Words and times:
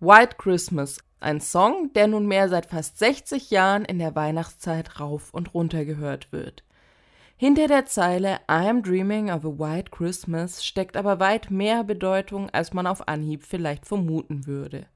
White 0.00 0.36
Christmas, 0.38 0.98
ein 1.18 1.40
Song, 1.40 1.92
der 1.92 2.06
nunmehr 2.06 2.48
seit 2.48 2.66
fast 2.66 3.00
60 3.00 3.50
Jahren 3.50 3.84
in 3.84 3.98
der 3.98 4.14
Weihnachtszeit 4.14 5.00
rauf 5.00 5.34
und 5.34 5.54
runter 5.54 5.84
gehört 5.84 6.30
wird. 6.30 6.62
Hinter 7.36 7.66
der 7.66 7.84
Zeile 7.84 8.38
I'm 8.46 8.80
dreaming 8.80 9.28
of 9.28 9.44
a 9.44 9.48
white 9.48 9.90
Christmas 9.90 10.64
steckt 10.64 10.96
aber 10.96 11.18
weit 11.18 11.50
mehr 11.50 11.82
Bedeutung, 11.82 12.48
als 12.50 12.72
man 12.72 12.86
auf 12.86 13.08
Anhieb 13.08 13.42
vielleicht 13.42 13.86
vermuten 13.86 14.46
würde. 14.46 14.86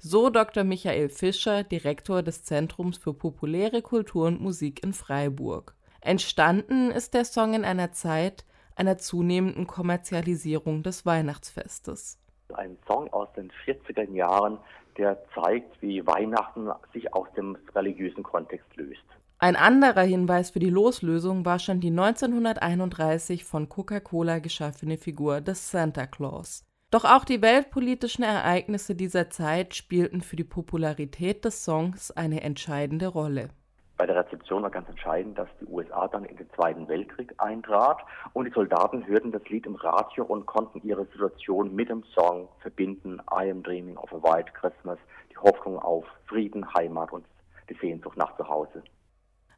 So 0.00 0.28
Dr. 0.28 0.64
Michael 0.64 1.08
Fischer, 1.08 1.62
Direktor 1.62 2.24
des 2.24 2.42
Zentrums 2.42 2.98
für 2.98 3.14
populäre 3.14 3.80
Kultur 3.80 4.26
und 4.26 4.40
Musik 4.40 4.82
in 4.82 4.92
Freiburg. 4.92 5.76
Entstanden 6.00 6.90
ist 6.90 7.14
der 7.14 7.24
Song 7.24 7.54
in 7.54 7.64
einer 7.64 7.92
Zeit 7.92 8.44
einer 8.74 8.98
zunehmenden 8.98 9.68
Kommerzialisierung 9.68 10.82
des 10.82 11.06
Weihnachtsfestes. 11.06 12.18
Ein 12.54 12.78
Song 12.86 13.12
aus 13.12 13.28
den 13.34 13.50
40er 13.66 14.10
Jahren, 14.10 14.58
der 14.96 15.18
zeigt, 15.34 15.80
wie 15.82 16.06
Weihnachten 16.06 16.68
sich 16.92 17.12
aus 17.14 17.28
dem 17.36 17.56
religiösen 17.74 18.22
Kontext 18.22 18.74
löst. 18.76 19.04
Ein 19.38 19.54
anderer 19.54 20.02
Hinweis 20.02 20.50
für 20.50 20.58
die 20.58 20.70
Loslösung 20.70 21.44
war 21.44 21.60
schon 21.60 21.80
die 21.80 21.90
1931 21.90 23.44
von 23.44 23.68
Coca-Cola 23.68 24.40
geschaffene 24.40 24.98
Figur 24.98 25.40
des 25.40 25.70
Santa 25.70 26.06
Claus. 26.06 26.64
Doch 26.90 27.04
auch 27.04 27.24
die 27.24 27.42
weltpolitischen 27.42 28.24
Ereignisse 28.24 28.94
dieser 28.94 29.30
Zeit 29.30 29.74
spielten 29.74 30.22
für 30.22 30.36
die 30.36 30.44
Popularität 30.44 31.44
des 31.44 31.64
Songs 31.64 32.10
eine 32.10 32.40
entscheidende 32.40 33.06
Rolle. 33.08 33.50
Bei 33.98 34.06
der 34.06 34.14
Rezeption 34.14 34.62
war 34.62 34.70
ganz 34.70 34.88
entscheidend, 34.88 35.36
dass 35.36 35.48
die 35.60 35.66
USA 35.66 36.06
dann 36.06 36.24
in 36.24 36.36
den 36.36 36.48
Zweiten 36.50 36.86
Weltkrieg 36.86 37.34
eintrat 37.38 37.98
und 38.32 38.44
die 38.44 38.52
Soldaten 38.52 39.04
hörten 39.04 39.32
das 39.32 39.42
Lied 39.48 39.66
im 39.66 39.74
Radio 39.74 40.24
und 40.24 40.46
konnten 40.46 40.80
ihre 40.86 41.04
Situation 41.06 41.74
mit 41.74 41.88
dem 41.88 42.04
Song 42.14 42.48
verbinden. 42.60 43.20
I 43.28 43.50
am 43.50 43.60
dreaming 43.64 43.96
of 43.96 44.12
a 44.12 44.22
white 44.22 44.52
Christmas, 44.52 45.00
die 45.32 45.36
Hoffnung 45.36 45.80
auf 45.80 46.04
Frieden, 46.26 46.72
Heimat 46.74 47.12
und 47.12 47.26
die 47.68 47.74
Sehnsucht 47.74 48.16
nach 48.16 48.36
Zuhause. 48.36 48.84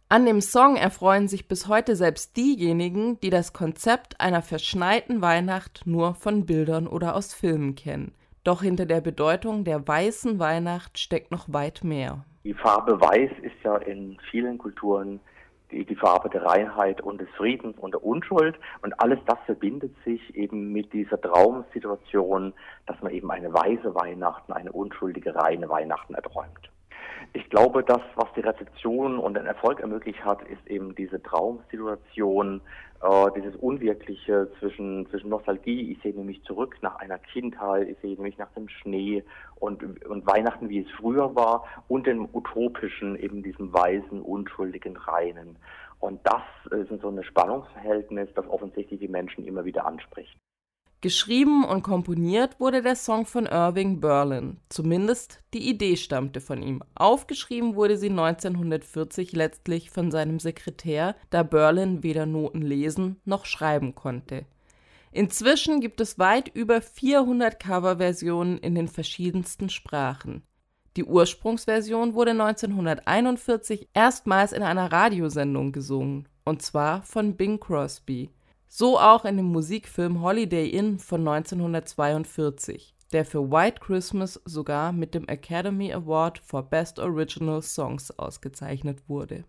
An 0.09 0.25
dem 0.25 0.41
Song 0.41 0.77
erfreuen 0.77 1.29
sich 1.29 1.47
bis 1.47 1.69
heute 1.69 1.95
selbst 1.95 2.39
diejenigen, 2.39 3.21
die 3.21 3.31
das 3.31 3.53
Konzept 3.53 4.23
einer 4.23 4.41
verschneiten 4.41 5.21
Weihnacht 5.21 5.83
nur 5.85 6.15
von 6.15 6.47
Bildern 6.47 6.87
oder 6.87 7.15
aus 7.15 7.35
Filmen 7.35 7.75
kennen. 7.75 8.15
Doch 8.43 8.63
hinter 8.63 8.87
der 8.87 9.03
Bedeutung 9.03 9.65
der 9.65 9.87
weißen 9.87 10.39
Weihnacht 10.39 10.99
steckt 10.99 11.31
noch 11.31 11.53
weit 11.53 11.85
mehr. 11.85 12.25
Die 12.43 12.55
Farbe 12.55 12.99
Weiß 12.99 13.31
ist 13.43 13.50
ja 13.63 13.77
in 13.77 14.19
vielen 14.31 14.59
Kulturen 14.59 15.21
die, 15.71 15.85
die 15.85 15.97
Farbe 15.97 16.29
der 16.31 16.45
Reinheit 16.45 17.01
und 17.01 17.21
des 17.21 17.29
Friedens 17.37 17.79
und 17.79 17.93
der 17.93 18.05
Unschuld. 18.05 18.59
Und 18.83 18.99
alles 19.01 19.19
das 19.27 19.39
verbindet 19.47 19.95
sich 20.05 20.35
eben 20.35 20.73
mit 20.73 20.93
dieser 20.93 21.21
Traumsituation, 21.21 22.53
dass 22.87 23.01
man 23.03 23.13
eben 23.13 23.31
eine 23.31 23.53
weiße 23.53 23.95
Weihnachten, 23.95 24.53
eine 24.53 24.73
unschuldige, 24.73 25.35
reine 25.35 25.69
Weihnachten 25.69 26.15
erträumt. 26.15 26.71
Ich 27.51 27.57
glaube, 27.57 27.83
das, 27.83 28.01
was 28.15 28.29
die 28.37 28.43
Rezeption 28.43 29.19
und 29.19 29.35
den 29.35 29.47
Erfolg 29.47 29.81
ermöglicht 29.81 30.25
hat, 30.25 30.41
ist 30.43 30.65
eben 30.69 30.95
diese 30.95 31.21
Traumsituation, 31.21 32.61
äh, 33.03 33.27
dieses 33.35 33.57
Unwirkliche 33.57 34.49
zwischen, 34.61 35.09
zwischen 35.11 35.31
Nostalgie, 35.31 35.91
ich 35.91 36.01
sehe 36.01 36.15
nämlich 36.15 36.45
zurück 36.45 36.77
nach 36.81 36.95
einer 37.01 37.19
Kindheit, 37.19 37.89
ich 37.89 37.99
sehe 38.03 38.15
nämlich 38.15 38.39
nach 38.39 38.53
dem 38.53 38.69
Schnee 38.69 39.25
und, 39.57 39.83
und 40.07 40.27
Weihnachten, 40.29 40.69
wie 40.69 40.83
es 40.83 40.91
früher 40.93 41.35
war, 41.35 41.65
und 41.89 42.07
dem 42.07 42.29
Utopischen, 42.33 43.17
eben 43.17 43.43
diesem 43.43 43.73
weißen, 43.75 44.23
unschuldigen, 44.23 44.97
reinen. 44.97 45.59
Und 45.99 46.21
das 46.23 46.45
ist 46.71 47.03
so 47.03 47.09
ein 47.09 47.21
Spannungsverhältnis, 47.25 48.29
das 48.37 48.49
offensichtlich 48.49 49.01
die 49.01 49.09
Menschen 49.09 49.45
immer 49.45 49.65
wieder 49.65 49.87
anspricht. 49.87 50.39
Geschrieben 51.03 51.65
und 51.65 51.83
komponiert 51.83 52.61
wurde 52.61 52.83
der 52.83 52.95
Song 52.95 53.25
von 53.25 53.47
Irving 53.47 54.01
Berlin, 54.01 54.59
zumindest 54.69 55.43
die 55.55 55.67
Idee 55.67 55.97
stammte 55.97 56.43
von 56.43 56.63
ihm. 56.63 56.83
Aufgeschrieben 56.95 57.75
wurde 57.75 57.97
sie 57.97 58.11
1940 58.11 59.33
letztlich 59.33 59.89
von 59.89 60.11
seinem 60.11 60.41
Sekretär, 60.41 61.17
da 61.31 61.43
Berlin 61.43 62.03
weder 62.03 62.27
Noten 62.27 62.61
lesen 62.61 63.19
noch 63.25 63.47
schreiben 63.47 63.95
konnte. 63.95 64.45
Inzwischen 65.11 65.81
gibt 65.81 66.03
es 66.03 66.19
weit 66.19 66.49
über 66.55 66.83
400 66.83 67.59
Coverversionen 67.59 68.59
in 68.59 68.75
den 68.75 68.89
verschiedensten 68.89 69.71
Sprachen. 69.71 70.43
Die 70.99 71.05
Ursprungsversion 71.05 72.13
wurde 72.13 72.33
1941 72.33 73.89
erstmals 73.95 74.53
in 74.53 74.63
einer 74.63 74.93
Radiosendung 74.93 75.73
gesungen, 75.73 76.29
und 76.45 76.61
zwar 76.61 77.03
von 77.05 77.37
Bing 77.37 77.59
Crosby. 77.59 78.29
So 78.73 79.01
auch 79.01 79.25
in 79.25 79.37
dem 79.37 79.47
Musikfilm 79.47 80.23
Holiday 80.23 80.69
Inn 80.69 81.01
von 81.01 81.27
1942, 81.27 82.95
der 83.13 83.25
für 83.25 83.51
White 83.51 83.81
Christmas 83.81 84.41
sogar 84.45 84.93
mit 84.93 85.13
dem 85.13 85.27
Academy 85.27 85.93
Award 85.93 86.39
for 86.39 86.63
Best 86.63 87.01
Original 87.01 87.63
Songs 87.63 88.17
ausgezeichnet 88.17 89.09
wurde 89.09 89.45